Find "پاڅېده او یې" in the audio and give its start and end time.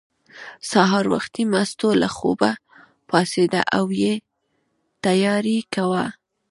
3.09-4.13